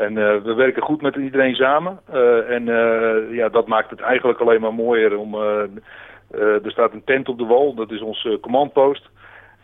En 0.00 0.14
we 0.42 0.54
werken 0.54 0.82
goed 0.82 1.02
met 1.02 1.16
iedereen 1.16 1.54
samen. 1.54 2.00
en 2.48 2.64
ja, 3.30 3.48
dat 3.48 3.66
maakt 3.66 3.90
het 3.90 4.00
eigenlijk 4.00 4.40
alleen 4.40 4.60
maar 4.60 4.74
mooier. 4.74 5.18
Om, 5.18 5.34
er 5.34 6.60
staat 6.70 6.92
een 6.92 7.04
tent 7.04 7.28
op 7.28 7.38
de 7.38 7.46
wal, 7.46 7.74
dat 7.74 7.90
is 7.90 8.00
onze 8.00 8.38
commandpost. 8.40 9.08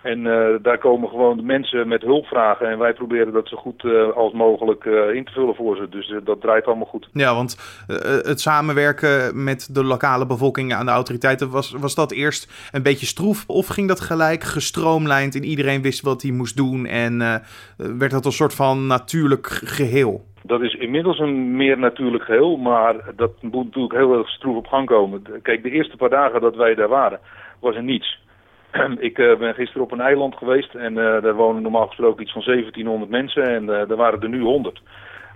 En 0.02 0.18
uh, 0.18 0.46
daar 0.62 0.78
komen 0.78 1.08
gewoon 1.08 1.36
de 1.36 1.42
mensen 1.42 1.88
met 1.88 2.02
hulp 2.02 2.26
vragen. 2.26 2.68
En 2.68 2.78
wij 2.78 2.92
proberen 2.92 3.32
dat 3.32 3.48
zo 3.48 3.56
goed 3.56 3.84
uh, 3.84 4.12
als 4.12 4.32
mogelijk 4.32 4.84
uh, 4.84 5.14
in 5.14 5.24
te 5.24 5.32
vullen 5.32 5.54
voor 5.54 5.76
ze. 5.76 5.88
Dus 5.88 6.14
dat 6.24 6.40
draait 6.40 6.66
allemaal 6.66 6.86
goed. 6.86 7.08
Ja, 7.12 7.34
want 7.34 7.84
het 8.26 8.40
samenwerken 8.40 9.44
met 9.44 9.74
de 9.74 9.84
lokale 9.84 10.26
bevolking 10.26 10.74
aan 10.74 10.86
de 10.86 10.92
autoriteiten... 10.92 11.50
Was, 11.50 11.72
was 11.72 11.94
dat 11.94 12.12
eerst 12.12 12.70
een 12.72 12.82
beetje 12.82 13.06
stroef? 13.06 13.44
Of 13.46 13.66
ging 13.66 13.88
dat 13.88 14.00
gelijk 14.00 14.42
gestroomlijnd 14.42 15.34
en 15.34 15.44
iedereen 15.44 15.82
wist 15.82 16.02
wat 16.02 16.22
hij 16.22 16.30
moest 16.30 16.56
doen... 16.56 16.86
en 16.86 17.18
werd 17.76 18.10
dat 18.10 18.24
een 18.24 18.32
soort 18.32 18.54
van 18.54 18.86
natuurlijk 18.86 19.46
geheel? 19.46 20.24
Dat 20.42 20.60
is 20.62 20.74
inmiddels 20.74 21.18
een 21.18 21.56
meer 21.56 21.78
natuurlijk 21.78 22.24
geheel, 22.24 22.56
maar 22.56 22.94
dat 23.16 23.42
moet 23.42 23.64
natuurlijk 23.64 23.94
heel 23.94 24.18
erg 24.18 24.28
stroef 24.28 24.56
op 24.56 24.66
gang 24.66 24.86
komen. 24.86 25.22
Kijk, 25.42 25.62
de 25.62 25.70
eerste 25.70 25.96
paar 25.96 26.10
dagen 26.10 26.40
dat 26.40 26.56
wij 26.56 26.74
daar 26.74 26.88
waren, 26.88 27.20
was 27.60 27.74
er 27.74 27.82
niets. 27.82 28.24
ik 29.08 29.18
uh, 29.18 29.36
ben 29.38 29.54
gisteren 29.54 29.82
op 29.82 29.92
een 29.92 30.00
eiland 30.00 30.36
geweest 30.36 30.74
en 30.74 30.92
uh, 30.92 31.22
daar 31.22 31.34
wonen 31.34 31.62
normaal 31.62 31.86
gesproken 31.86 32.22
iets 32.22 32.32
van 32.32 32.42
1700 32.44 33.10
mensen 33.10 33.42
en 33.48 33.64
uh, 33.64 33.90
er 33.90 33.96
waren 33.96 34.22
er 34.22 34.28
nu 34.28 34.40
100. 34.40 34.80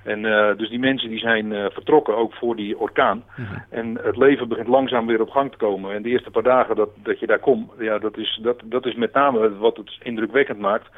En 0.04 0.22
dus 0.56 0.68
die 0.68 0.78
mensen 0.78 1.08
die 1.08 1.18
zijn 1.18 1.70
vertrokken, 1.72 2.16
ook 2.16 2.34
voor 2.34 2.56
die 2.56 2.78
orkaan. 2.78 3.24
Mhm. 3.36 3.58
En 3.70 3.98
het 4.02 4.16
leven 4.16 4.48
begint 4.48 4.68
langzaam 4.68 5.06
weer 5.06 5.20
op 5.20 5.30
gang 5.30 5.50
te 5.50 5.56
komen. 5.56 5.94
En 5.94 6.02
de 6.02 6.08
eerste 6.08 6.30
paar 6.30 6.42
dagen 6.42 6.76
dat, 6.76 6.88
dat 7.02 7.18
je 7.18 7.26
daar 7.26 7.38
komt, 7.38 7.70
ja, 7.78 7.98
dat, 7.98 8.16
is, 8.16 8.38
dat, 8.42 8.60
dat 8.64 8.86
is 8.86 8.94
met 8.94 9.12
name 9.12 9.56
wat 9.56 9.76
het 9.76 9.98
indrukwekkend 10.02 10.58
maakt. 10.58 10.88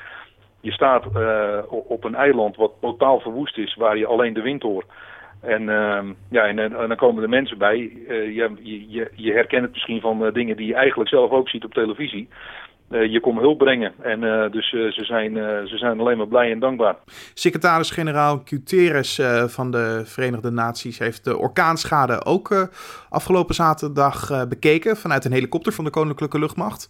Je 0.60 0.72
staat 0.72 1.04
op 1.68 2.04
een 2.04 2.14
eiland 2.14 2.56
wat 2.56 2.72
totaal 2.80 3.20
verwoest 3.20 3.58
is, 3.58 3.74
waar 3.74 3.96
je 3.96 4.06
alleen 4.06 4.32
de 4.32 4.42
wind 4.42 4.62
hoort. 4.62 4.86
En, 5.42 5.62
uh, 5.62 6.00
ja, 6.30 6.46
en, 6.46 6.70
dan 6.70 6.96
komen 6.96 7.22
er 7.22 7.28
mensen 7.28 7.58
bij. 7.58 7.78
Uh, 7.78 8.34
je, 8.34 8.50
je, 8.88 9.10
je, 9.14 9.32
herkent 9.32 9.62
het 9.62 9.72
misschien 9.72 10.00
van 10.00 10.26
uh, 10.26 10.32
dingen 10.32 10.56
die 10.56 10.66
je 10.66 10.74
eigenlijk 10.74 11.08
zelf 11.10 11.30
ook 11.30 11.48
ziet 11.48 11.64
op 11.64 11.72
televisie. 11.74 12.28
Uh, 12.90 13.12
je 13.12 13.20
komt 13.20 13.40
hulp 13.40 13.58
brengen. 13.58 13.92
En 14.02 14.50
dus 14.50 14.68
ze, 14.68 15.04
zijn, 15.04 15.34
ze 15.68 15.76
zijn 15.76 16.00
alleen 16.00 16.16
maar 16.16 16.28
blij 16.28 16.50
en 16.50 16.58
dankbaar. 16.58 16.96
Secretaris-generaal 17.34 18.42
Guterres 18.44 19.20
van 19.46 19.70
de 19.70 20.02
Verenigde 20.04 20.50
Naties 20.50 20.98
heeft 20.98 21.24
de 21.24 21.38
orkaanschade 21.38 22.24
ook 22.24 22.70
afgelopen 23.08 23.54
zaterdag 23.54 24.48
bekeken 24.48 24.96
vanuit 24.96 25.24
een 25.24 25.32
helikopter 25.32 25.72
van 25.72 25.84
de 25.84 25.90
Koninklijke 25.90 26.38
Luchtmacht. 26.38 26.88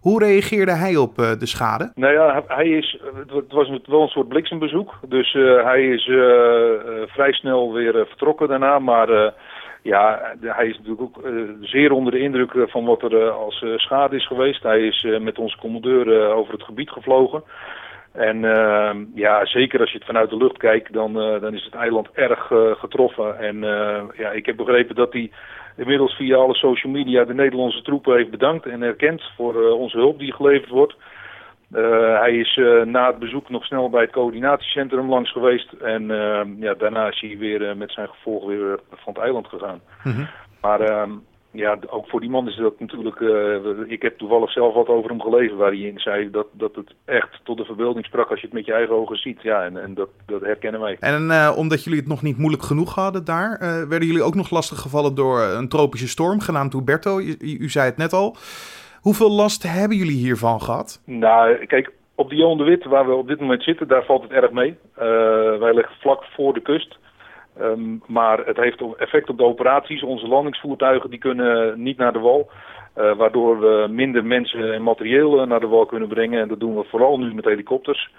Hoe 0.00 0.24
reageerde 0.24 0.72
hij 0.72 0.96
op 0.96 1.18
uh, 1.18 1.30
de 1.38 1.46
schade? 1.46 1.92
Nou 1.94 2.12
ja, 2.12 2.42
hij 2.46 2.68
is, 2.68 3.00
het 3.26 3.52
was 3.52 3.70
wel 3.86 4.02
een 4.02 4.08
soort 4.08 4.28
bliksembezoek. 4.28 4.98
Dus 5.08 5.34
uh, 5.34 5.64
hij 5.64 5.88
is 5.88 6.04
vrij 7.06 7.32
snel 7.32 7.72
weer 7.72 8.06
vertrokken 8.08 8.48
daarna. 8.48 8.78
Maar 8.78 9.32
ja, 9.82 10.34
hij 10.40 10.66
is 10.66 10.76
natuurlijk 10.76 11.02
ook 11.02 11.20
zeer 11.60 11.92
onder 11.92 12.12
de 12.12 12.20
indruk 12.20 12.52
van 12.70 12.84
wat 12.84 13.02
er 13.02 13.30
als 13.30 13.64
schade 13.76 14.16
is 14.16 14.26
geweest. 14.26 14.62
Hij 14.62 14.80
is 14.86 15.06
met 15.20 15.38
onze 15.38 15.58
commandeur 15.58 16.32
over 16.32 16.52
het 16.52 16.62
gebied 16.62 16.90
gevlogen. 16.90 17.42
En 18.12 18.40
ja, 19.14 19.46
zeker 19.46 19.80
als 19.80 19.90
je 19.90 19.96
het 19.96 20.06
vanuit 20.06 20.30
de 20.30 20.36
lucht 20.36 20.56
kijkt, 20.56 20.92
dan, 20.92 21.12
dan 21.12 21.54
is 21.54 21.64
het 21.64 21.74
eiland 21.74 22.08
erg 22.12 22.52
getroffen. 22.78 23.38
En 23.38 23.56
ja, 24.16 24.30
ik 24.30 24.46
heb 24.46 24.56
begrepen 24.56 24.94
dat 24.94 25.12
hij 25.12 25.30
inmiddels 25.76 26.14
via 26.16 26.36
alle 26.36 26.54
social 26.54 26.92
media 26.92 27.24
de 27.24 27.34
Nederlandse 27.34 27.82
troepen 27.82 28.16
heeft 28.16 28.30
bedankt 28.30 28.66
en 28.66 28.82
erkend 28.82 29.22
voor 29.36 29.54
onze 29.70 29.96
hulp 29.96 30.18
die 30.18 30.32
geleverd 30.32 30.70
wordt. 30.70 30.96
Hij 32.20 32.36
is 32.36 32.60
na 32.84 33.06
het 33.06 33.18
bezoek 33.18 33.48
nog 33.48 33.64
snel 33.64 33.90
bij 33.90 34.02
het 34.02 34.12
coördinatiecentrum 34.12 35.08
langs 35.08 35.32
geweest. 35.32 35.72
En 35.72 36.06
ja, 36.58 36.74
daarna 36.74 37.08
is 37.08 37.20
hij 37.20 37.38
weer 37.38 37.76
met 37.76 37.92
zijn 37.92 38.08
gevolg 38.08 38.46
weer 38.46 38.80
van 38.90 39.12
het 39.12 39.22
eiland 39.22 39.46
gegaan. 39.46 39.80
Mm 40.04 40.12
-hmm. 40.12 40.28
Maar 40.60 40.80
ehm, 40.80 41.10
ja, 41.52 41.78
ook 41.86 42.08
voor 42.08 42.20
die 42.20 42.30
man 42.30 42.48
is 42.48 42.56
dat 42.56 42.80
natuurlijk. 42.80 43.20
Uh, 43.20 43.56
ik 43.86 44.02
heb 44.02 44.18
toevallig 44.18 44.52
zelf 44.52 44.74
wat 44.74 44.86
over 44.86 45.10
hem 45.10 45.20
gelezen 45.20 45.56
waar 45.56 45.70
hij 45.70 45.78
in 45.78 45.98
zei 45.98 46.30
dat, 46.30 46.46
dat 46.52 46.74
het 46.74 46.94
echt 47.04 47.40
tot 47.44 47.56
de 47.56 47.64
verbeelding 47.64 48.04
sprak 48.04 48.30
als 48.30 48.40
je 48.40 48.46
het 48.46 48.54
met 48.54 48.66
je 48.66 48.72
eigen 48.72 48.94
ogen 48.94 49.16
ziet. 49.16 49.42
Ja, 49.42 49.64
en, 49.64 49.82
en 49.82 49.94
dat, 49.94 50.08
dat 50.26 50.40
herkennen 50.40 50.80
wij. 50.80 50.96
En 51.00 51.26
uh, 51.26 51.54
omdat 51.56 51.84
jullie 51.84 51.98
het 51.98 52.08
nog 52.08 52.22
niet 52.22 52.38
moeilijk 52.38 52.62
genoeg 52.62 52.94
hadden 52.94 53.24
daar, 53.24 53.50
uh, 53.62 53.88
werden 53.88 54.08
jullie 54.08 54.22
ook 54.22 54.34
nog 54.34 54.50
lastig 54.50 54.78
gevallen 54.78 55.14
door 55.14 55.40
een 55.40 55.68
tropische 55.68 56.08
storm 56.08 56.40
genaamd 56.40 56.72
Huberto. 56.72 57.18
U, 57.18 57.36
u 57.38 57.68
zei 57.68 57.86
het 57.86 57.96
net 57.96 58.12
al. 58.12 58.36
Hoeveel 59.00 59.30
last 59.30 59.62
hebben 59.62 59.96
jullie 59.96 60.16
hiervan 60.16 60.60
gehad? 60.60 61.02
Nou, 61.06 61.66
kijk, 61.66 61.92
op 62.14 62.30
de 62.30 62.36
Johan 62.36 62.58
de 62.58 62.64
Wit, 62.64 62.84
waar 62.84 63.06
we 63.06 63.14
op 63.14 63.28
dit 63.28 63.40
moment 63.40 63.62
zitten, 63.62 63.88
daar 63.88 64.04
valt 64.04 64.22
het 64.22 64.30
erg 64.30 64.50
mee. 64.50 64.76
wij 65.58 65.74
liggen 65.74 65.96
vlak 66.00 66.24
voor 66.24 66.54
de 66.54 66.60
kust. 66.60 66.98
Um, 67.62 68.02
maar 68.06 68.38
het 68.38 68.56
heeft 68.56 68.82
effect 68.96 69.28
op 69.28 69.36
de 69.38 69.44
operaties. 69.44 70.02
Onze 70.02 70.28
landingsvoertuigen 70.28 71.10
die 71.10 71.18
kunnen 71.18 71.82
niet 71.82 71.96
naar 71.96 72.12
de 72.12 72.18
wal. 72.18 72.50
Uh, 72.98 73.12
waardoor 73.16 73.60
we 73.60 73.86
minder 73.90 74.24
mensen 74.24 74.72
en 74.72 74.82
materieel 74.82 75.46
naar 75.46 75.60
de 75.60 75.66
wal 75.66 75.86
kunnen 75.86 76.08
brengen. 76.08 76.40
En 76.40 76.48
dat 76.48 76.60
doen 76.60 76.76
we 76.76 76.84
vooral 76.84 77.18
nu 77.18 77.34
met 77.34 77.44
helikopters. 77.44 78.10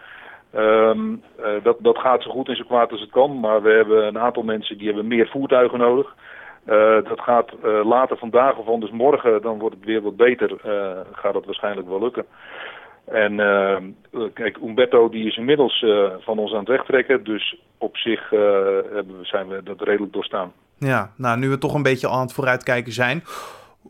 Um, 0.55 1.21
uh, 1.39 1.45
dat, 1.63 1.77
dat 1.79 1.98
gaat 1.98 2.24
zo 2.24 2.31
goed 2.31 2.48
en 2.48 2.55
zo 2.55 2.63
kwaad 2.63 2.91
als 2.91 3.01
het 3.01 3.10
kan. 3.10 3.39
Maar 3.39 3.62
we 3.62 3.69
hebben 3.69 4.07
een 4.07 4.19
aantal 4.19 4.43
mensen 4.43 4.77
die 4.77 4.88
hebben 4.88 5.07
meer 5.07 5.27
voertuigen 5.27 5.79
nodig. 5.79 6.15
Uh, 6.67 6.95
dat 7.03 7.19
gaat 7.19 7.51
later 7.83 8.17
vandaag 8.17 8.57
of 8.57 8.67
anders 8.67 8.91
morgen, 8.91 9.41
dan 9.41 9.60
wordt 9.60 9.75
het 9.75 9.86
weer 9.86 10.01
wat 10.01 10.15
beter. 10.15 10.51
gaat 11.12 11.33
dat 11.33 11.45
waarschijnlijk 11.45 11.88
wel 11.88 12.01
lukken. 12.01 12.25
En 13.05 13.34
uh, 13.34 13.77
kijk, 14.34 14.58
Umberto 14.58 15.10
die 15.10 15.27
is 15.27 15.38
inmiddels 15.38 15.81
uh, 15.81 16.10
van 16.20 16.38
ons 16.38 16.51
aan 16.51 16.60
het 16.60 16.67
wegtrekken. 16.67 17.24
Dus 17.24 17.62
op 17.77 17.98
zich 17.98 18.31
uh, 18.31 18.39
zijn 19.22 19.48
we 19.48 19.63
dat 19.63 19.81
redelijk 19.81 20.13
doorstaan. 20.13 20.51
Ja, 20.77 21.12
nou 21.17 21.39
nu 21.39 21.50
we 21.50 21.58
toch 21.58 21.74
een 21.74 21.84
beetje 21.84 22.10
aan 22.10 22.22
het 22.22 22.34
vooruitkijken 22.34 22.91
zijn. 22.91 23.24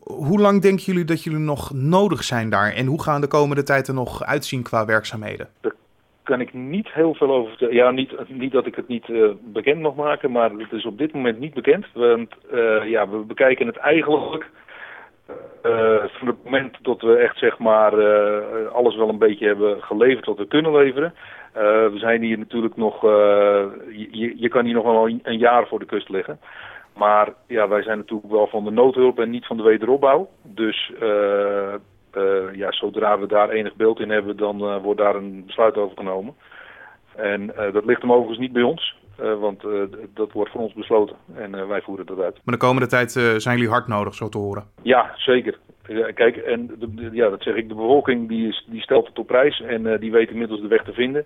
Hoe 0.04 0.40
lang 0.40 0.62
denken 0.62 0.84
jullie 0.84 1.04
dat 1.04 1.22
jullie 1.22 1.38
nog 1.38 1.72
nodig 1.74 2.22
zijn 2.22 2.50
daar? 2.50 2.72
En 2.72 2.86
hoe 2.86 3.02
gaan 3.02 3.20
de 3.20 3.28
komende 3.28 3.62
tijd 3.62 3.88
er 3.88 3.94
nog 3.94 4.24
uitzien 4.24 4.62
qua 4.62 4.84
werkzaamheden? 4.84 5.48
Daar 5.60 5.74
kan 6.22 6.40
ik 6.40 6.54
niet 6.54 6.92
heel 6.92 7.14
veel 7.14 7.30
over 7.30 7.48
vertellen. 7.48 7.74
Ja, 7.74 7.90
niet, 7.90 8.14
niet 8.28 8.52
dat 8.52 8.66
ik 8.66 8.74
het 8.74 8.88
niet 8.88 9.06
bekend 9.40 9.80
mag 9.80 9.94
maken, 9.94 10.30
maar 10.30 10.50
het 10.50 10.72
is 10.72 10.86
op 10.86 10.98
dit 10.98 11.12
moment 11.12 11.38
niet 11.38 11.54
bekend. 11.54 11.86
Want 11.94 12.34
ja, 12.84 13.08
we 13.08 13.16
bekijken 13.16 13.66
het 13.66 13.76
eigenlijk 13.76 14.50
uh, 15.66 16.04
van 16.06 16.26
het 16.26 16.44
moment 16.44 16.76
dat 16.82 17.00
we 17.00 17.16
echt 17.16 17.38
zeg 17.38 17.58
maar 17.58 17.98
uh, 17.98 18.66
alles 18.72 18.96
wel 18.96 19.08
een 19.08 19.18
beetje 19.18 19.46
hebben 19.46 19.82
geleverd 19.82 20.26
wat 20.26 20.36
we 20.36 20.46
kunnen 20.46 20.72
leveren. 20.72 21.14
Uh, 21.56 21.62
we 21.62 21.98
zijn 21.98 22.22
hier 22.22 22.38
natuurlijk 22.38 22.76
nog, 22.76 23.00
je, 23.00 24.32
je 24.36 24.48
kan 24.48 24.64
hier 24.64 24.74
nog 24.74 24.84
wel 24.84 25.08
een 25.22 25.38
jaar 25.38 25.66
voor 25.66 25.78
de 25.78 25.84
kust 25.84 26.08
liggen. 26.08 26.40
Maar 26.96 27.32
ja, 27.46 27.68
wij 27.68 27.82
zijn 27.82 27.98
natuurlijk 27.98 28.32
wel 28.32 28.46
van 28.46 28.64
de 28.64 28.70
noodhulp 28.70 29.18
en 29.18 29.30
niet 29.30 29.46
van 29.46 29.56
de 29.56 29.62
wederopbouw. 29.62 30.28
Dus 30.42 30.92
ja, 32.52 32.72
zodra 32.72 33.18
we 33.18 33.26
daar 33.26 33.50
enig 33.50 33.74
beeld 33.74 34.00
in 34.00 34.10
hebben, 34.10 34.36
dan 34.36 34.80
wordt 34.80 35.00
daar 35.00 35.14
een 35.14 35.42
besluit 35.46 35.76
over 35.76 35.96
genomen. 35.96 36.34
En 37.16 37.52
dat 37.72 37.84
ligt 37.84 38.00
hem 38.00 38.12
overigens 38.12 38.38
niet 38.38 38.52
bij 38.52 38.62
ons. 38.62 38.96
Uh, 39.22 39.40
want 39.40 39.64
uh, 39.64 39.82
dat 40.14 40.32
wordt 40.32 40.50
voor 40.50 40.60
ons 40.60 40.72
besloten 40.72 41.16
en 41.34 41.54
uh, 41.54 41.66
wij 41.66 41.80
voeren 41.80 42.06
dat 42.06 42.20
uit. 42.20 42.40
Maar 42.44 42.54
de 42.54 42.66
komende 42.66 42.88
tijd 42.88 43.10
zijn 43.12 43.56
jullie 43.56 43.70
hard 43.70 43.86
nodig, 43.86 44.14
zo 44.14 44.28
te 44.28 44.38
horen. 44.38 44.64
Ja, 44.82 45.12
zeker. 45.16 45.58
kijk, 46.14 46.36
en 46.36 46.66
de, 46.78 47.08
ja, 47.12 47.28
dat 47.28 47.42
zeg 47.42 47.54
ik, 47.54 47.68
de 47.68 47.74
bevolking 47.74 48.28
die, 48.28 48.62
die 48.66 48.80
stelt 48.80 49.06
het 49.06 49.18
op 49.18 49.26
prijs 49.26 49.60
en 49.60 49.98
die 50.00 50.10
weet 50.10 50.30
inmiddels 50.30 50.60
de 50.60 50.68
weg 50.68 50.84
te 50.84 50.92
vinden. 50.92 51.24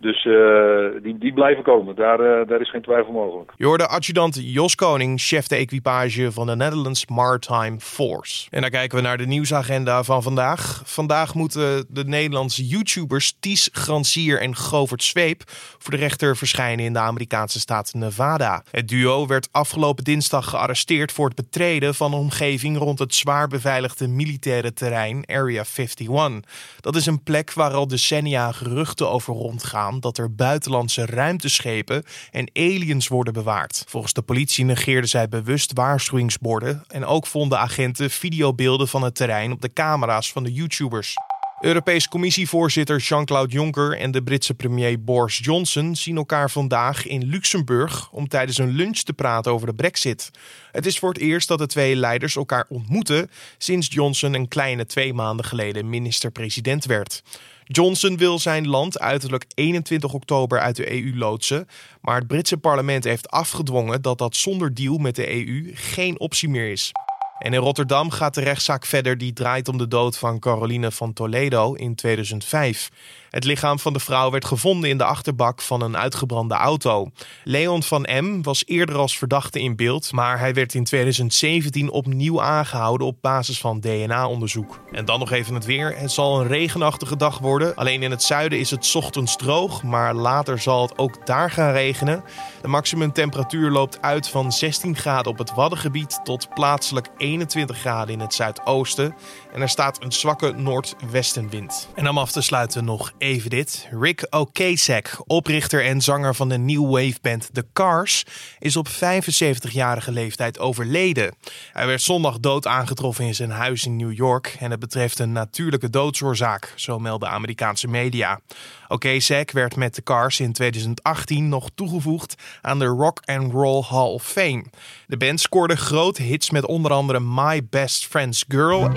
Dus 0.00 0.24
uh, 0.24 1.02
die, 1.02 1.18
die 1.18 1.32
blijven 1.32 1.62
komen, 1.62 1.94
daar, 1.94 2.20
uh, 2.20 2.48
daar 2.48 2.60
is 2.60 2.70
geen 2.70 2.82
twijfel 2.82 3.12
mogelijk. 3.12 3.52
Je 3.56 3.66
hoorde 3.66 3.86
adjudant 3.86 4.38
Jos 4.42 4.74
Koning, 4.74 5.20
chef 5.20 5.46
de 5.46 5.56
equipage 5.56 6.32
van 6.32 6.46
de 6.46 6.56
Netherlands 6.56 7.06
Maritime 7.06 7.80
Force. 7.80 8.46
En 8.50 8.60
dan 8.60 8.70
kijken 8.70 8.96
we 8.96 9.02
naar 9.02 9.18
de 9.18 9.26
nieuwsagenda 9.26 10.02
van 10.02 10.22
vandaag. 10.22 10.82
Vandaag 10.84 11.34
moeten 11.34 11.86
de 11.88 12.04
Nederlandse 12.04 12.66
YouTubers 12.66 13.36
Ties 13.40 13.68
Gransier 13.72 14.40
en 14.40 14.56
Govert 14.56 15.02
Zweep 15.02 15.42
voor 15.78 15.90
de 15.90 15.96
rechter 15.96 16.36
verschijnen 16.36 16.84
in 16.84 16.92
de 16.92 16.98
Amerikaanse 16.98 17.60
staat 17.60 17.94
Nevada. 17.94 18.62
Het 18.70 18.88
duo 18.88 19.26
werd 19.26 19.48
afgelopen 19.52 20.04
dinsdag 20.04 20.50
gearresteerd 20.50 21.12
voor 21.12 21.26
het 21.26 21.36
betreden 21.36 21.94
van 21.94 22.10
de 22.10 22.16
omgeving 22.16 22.78
rond 22.78 22.98
het 22.98 23.14
zwaar 23.14 23.48
beveiligde 23.48 24.08
militaire 24.08 24.72
terrein 24.72 25.24
Area 25.26 25.64
51. 25.76 26.40
Dat 26.80 26.96
is 26.96 27.06
een 27.06 27.22
plek 27.22 27.52
waar 27.52 27.72
al 27.72 27.88
decennia 27.88 28.52
geruchten 28.52 29.10
over 29.10 29.34
rondgaan 29.34 29.85
dat 30.00 30.18
er 30.18 30.34
buitenlandse 30.34 31.06
ruimteschepen 31.06 32.04
en 32.30 32.50
aliens 32.52 33.08
worden 33.08 33.32
bewaard. 33.32 33.84
Volgens 33.88 34.12
de 34.12 34.22
politie 34.22 34.64
negeerden 34.64 35.10
zij 35.10 35.28
bewust 35.28 35.72
waarschuwingsborden 35.72 36.84
en 36.88 37.04
ook 37.04 37.26
vonden 37.26 37.58
agenten 37.58 38.10
videobeelden 38.10 38.88
van 38.88 39.02
het 39.02 39.14
terrein 39.14 39.52
op 39.52 39.60
de 39.60 39.72
camera's 39.72 40.32
van 40.32 40.42
de 40.42 40.52
YouTubers. 40.52 41.14
Europese 41.60 42.08
Commissievoorzitter 42.08 42.98
Jean-Claude 42.98 43.52
Juncker 43.52 43.98
en 43.98 44.10
de 44.10 44.22
Britse 44.22 44.54
premier 44.54 45.04
Boris 45.04 45.38
Johnson 45.42 45.96
zien 45.96 46.16
elkaar 46.16 46.50
vandaag 46.50 47.06
in 47.06 47.24
Luxemburg 47.24 48.10
om 48.10 48.28
tijdens 48.28 48.58
een 48.58 48.70
lunch 48.70 48.98
te 48.98 49.12
praten 49.12 49.52
over 49.52 49.66
de 49.66 49.74
Brexit. 49.74 50.30
Het 50.72 50.86
is 50.86 50.98
voor 50.98 51.08
het 51.08 51.18
eerst 51.18 51.48
dat 51.48 51.58
de 51.58 51.66
twee 51.66 51.96
leiders 51.96 52.36
elkaar 52.36 52.66
ontmoeten 52.68 53.30
sinds 53.58 53.88
Johnson 53.90 54.34
een 54.34 54.48
kleine 54.48 54.86
twee 54.86 55.14
maanden 55.14 55.46
geleden 55.46 55.88
minister-president 55.88 56.84
werd. 56.84 57.22
Johnson 57.64 58.16
wil 58.16 58.38
zijn 58.38 58.68
land 58.68 58.98
uiterlijk 58.98 59.44
21 59.54 60.12
oktober 60.12 60.60
uit 60.60 60.76
de 60.76 60.92
EU 60.92 61.16
loodsen, 61.16 61.68
maar 62.00 62.16
het 62.16 62.26
Britse 62.26 62.56
parlement 62.56 63.04
heeft 63.04 63.30
afgedwongen 63.30 64.02
dat 64.02 64.18
dat 64.18 64.36
zonder 64.36 64.74
deal 64.74 64.98
met 64.98 65.16
de 65.16 65.46
EU 65.46 65.70
geen 65.74 66.20
optie 66.20 66.48
meer 66.48 66.70
is. 66.70 66.92
En 67.38 67.52
in 67.52 67.60
Rotterdam 67.60 68.10
gaat 68.10 68.34
de 68.34 68.40
rechtszaak 68.40 68.86
verder 68.86 69.18
die 69.18 69.32
draait 69.32 69.68
om 69.68 69.78
de 69.78 69.88
dood 69.88 70.18
van 70.18 70.38
Caroline 70.38 70.90
van 70.90 71.12
Toledo 71.12 71.74
in 71.74 71.94
2005. 71.94 72.90
Het 73.36 73.44
lichaam 73.44 73.78
van 73.78 73.92
de 73.92 74.00
vrouw 74.00 74.30
werd 74.30 74.44
gevonden 74.44 74.90
in 74.90 74.98
de 74.98 75.04
achterbak 75.04 75.60
van 75.62 75.82
een 75.82 75.96
uitgebrande 75.96 76.54
auto. 76.54 77.10
Leon 77.44 77.82
van 77.82 78.08
M. 78.10 78.42
was 78.42 78.62
eerder 78.66 78.96
als 78.96 79.18
verdachte 79.18 79.60
in 79.60 79.76
beeld, 79.76 80.12
maar 80.12 80.38
hij 80.38 80.54
werd 80.54 80.74
in 80.74 80.84
2017 80.84 81.90
opnieuw 81.90 82.42
aangehouden 82.42 83.06
op 83.06 83.16
basis 83.20 83.60
van 83.60 83.80
DNA-onderzoek. 83.80 84.80
En 84.92 85.04
dan 85.04 85.18
nog 85.18 85.30
even 85.30 85.54
het 85.54 85.64
weer. 85.64 85.96
Het 85.98 86.12
zal 86.12 86.40
een 86.40 86.46
regenachtige 86.46 87.16
dag 87.16 87.38
worden. 87.38 87.74
Alleen 87.74 88.02
in 88.02 88.10
het 88.10 88.22
zuiden 88.22 88.58
is 88.58 88.70
het 88.70 88.94
ochtends 88.94 89.36
droog, 89.36 89.82
maar 89.82 90.14
later 90.14 90.58
zal 90.58 90.82
het 90.82 90.98
ook 90.98 91.26
daar 91.26 91.50
gaan 91.50 91.72
regenen. 91.72 92.24
De 92.62 92.68
maximumtemperatuur 92.68 93.70
loopt 93.70 94.02
uit 94.02 94.28
van 94.28 94.52
16 94.52 94.96
graden 94.96 95.32
op 95.32 95.38
het 95.38 95.54
Waddengebied 95.54 96.20
tot 96.24 96.48
plaatselijk 96.54 97.08
21 97.16 97.78
graden 97.78 98.14
in 98.14 98.20
het 98.20 98.34
zuidoosten. 98.34 99.14
En 99.52 99.60
er 99.60 99.68
staat 99.68 100.02
een 100.02 100.12
zwakke 100.12 100.52
noordwestenwind. 100.52 101.88
En 101.94 102.08
om 102.08 102.18
af 102.18 102.32
te 102.32 102.40
sluiten 102.40 102.84
nog 102.84 103.12
even 103.26 103.50
dit. 103.50 103.88
Rick 103.90 104.26
Ocasek, 104.30 105.16
oprichter 105.26 105.84
en 105.84 106.00
zanger 106.00 106.34
van 106.34 106.48
de 106.48 106.58
new 106.58 106.90
wave 106.90 107.18
band 107.22 107.48
The 107.52 107.66
Cars, 107.72 108.24
is 108.58 108.76
op 108.76 108.88
75-jarige 108.88 110.12
leeftijd 110.12 110.58
overleden. 110.58 111.34
Hij 111.72 111.86
werd 111.86 112.02
zondag 112.02 112.40
dood 112.40 112.66
aangetroffen 112.66 113.24
in 113.24 113.34
zijn 113.34 113.50
huis 113.50 113.86
in 113.86 113.96
New 113.96 114.12
York 114.12 114.56
en 114.58 114.70
het 114.70 114.80
betreft 114.80 115.18
een 115.18 115.32
natuurlijke 115.32 115.90
doodsoorzaak, 115.90 116.72
zo 116.76 116.98
melden 116.98 117.30
Amerikaanse 117.30 117.88
media. 117.88 118.40
Ocasek 118.88 119.50
werd 119.50 119.76
met 119.76 119.92
The 119.92 120.02
Cars 120.02 120.40
in 120.40 120.52
2018 120.52 121.48
nog 121.48 121.68
toegevoegd 121.74 122.34
aan 122.62 122.78
de 122.78 122.84
Rock 122.84 123.20
and 123.24 123.52
Roll 123.52 123.82
Hall 123.82 124.08
of 124.08 124.22
Fame. 124.26 124.64
De 125.06 125.16
band 125.16 125.40
scoorde 125.40 125.76
grote 125.76 126.22
hits 126.22 126.50
met 126.50 126.66
onder 126.66 126.92
andere 126.92 127.20
My 127.20 127.66
Best 127.70 128.06
Friend's 128.06 128.44
Girl. 128.48 128.90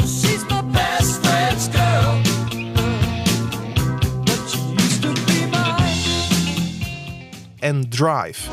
En 7.70 7.90
Drive. 7.90 8.50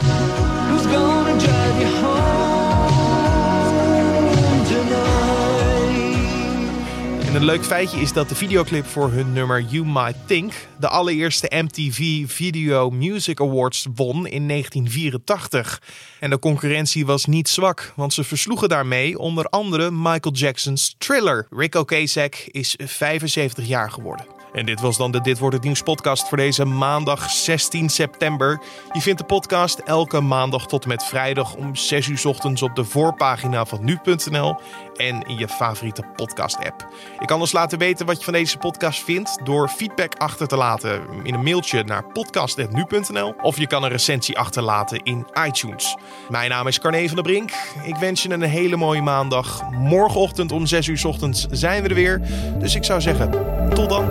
En 7.26 7.34
een 7.34 7.44
leuk 7.44 7.64
feitje 7.64 8.00
is 8.00 8.12
dat 8.12 8.28
de 8.28 8.34
videoclip 8.34 8.86
voor 8.86 9.10
hun 9.10 9.32
nummer 9.32 9.60
You 9.60 9.86
Might 9.86 10.16
Think 10.26 10.52
de 10.78 10.88
allereerste 10.88 11.50
MTV 11.50 12.28
Video 12.30 12.90
Music 12.90 13.40
Awards 13.40 13.86
won 13.94 14.26
in 14.26 14.48
1984. 14.48 15.82
En 16.20 16.30
de 16.30 16.38
concurrentie 16.38 17.06
was 17.06 17.24
niet 17.24 17.48
zwak, 17.48 17.92
want 17.96 18.12
ze 18.12 18.24
versloegen 18.24 18.68
daarmee 18.68 19.18
onder 19.18 19.44
andere 19.44 19.90
Michael 19.90 20.34
Jackson's 20.34 20.94
Thriller. 20.98 21.46
Rick 21.50 21.74
Ocasek 21.74 22.48
is 22.50 22.78
75 22.78 23.66
jaar 23.66 23.90
geworden. 23.90 24.35
En 24.56 24.66
dit 24.66 24.80
was 24.80 24.96
dan 24.96 25.10
de 25.10 25.20
Dit 25.20 25.38
Wordt 25.38 25.54
Het 25.54 25.64
Nieuws 25.64 25.82
podcast 25.82 26.28
voor 26.28 26.36
deze 26.36 26.64
maandag 26.64 27.30
16 27.30 27.88
september. 27.88 28.60
Je 28.92 29.00
vindt 29.00 29.18
de 29.18 29.26
podcast 29.26 29.78
elke 29.78 30.20
maandag 30.20 30.66
tot 30.66 30.82
en 30.82 30.88
met 30.88 31.04
vrijdag 31.04 31.54
om 31.54 31.74
6 31.74 32.06
uur 32.08 32.22
ochtends 32.26 32.62
op 32.62 32.74
de 32.74 32.84
voorpagina 32.84 33.64
van 33.64 33.84
nu.nl 33.84 34.56
en 34.96 35.22
in 35.22 35.38
je 35.38 35.48
favoriete 35.48 36.02
podcast 36.16 36.56
app. 36.56 36.88
Je 37.20 37.24
kan 37.24 37.40
ons 37.40 37.52
laten 37.52 37.78
weten 37.78 38.06
wat 38.06 38.18
je 38.18 38.24
van 38.24 38.32
deze 38.32 38.58
podcast 38.58 39.04
vindt 39.04 39.38
door 39.44 39.68
feedback 39.68 40.14
achter 40.14 40.46
te 40.46 40.56
laten 40.56 41.02
in 41.22 41.34
een 41.34 41.42
mailtje 41.42 41.84
naar 41.84 42.04
podcast.nu.nl 42.04 43.34
of 43.42 43.58
je 43.58 43.66
kan 43.66 43.82
een 43.82 43.90
recensie 43.90 44.38
achterlaten 44.38 45.02
in 45.02 45.26
iTunes. 45.46 45.96
Mijn 46.28 46.50
naam 46.50 46.66
is 46.66 46.78
Carne 46.78 47.06
van 47.06 47.14
der 47.14 47.24
Brink. 47.24 47.50
Ik 47.84 47.96
wens 47.96 48.22
je 48.22 48.30
een 48.30 48.42
hele 48.42 48.76
mooie 48.76 49.02
maandag. 49.02 49.70
Morgenochtend 49.70 50.52
om 50.52 50.66
6 50.66 50.86
uur 50.86 51.06
ochtends 51.06 51.46
zijn 51.50 51.82
we 51.82 51.88
er 51.88 51.94
weer. 51.94 52.22
Dus 52.58 52.74
ik 52.74 52.84
zou 52.84 53.00
zeggen, 53.00 53.30
tot 53.74 53.88
dan. 53.88 54.08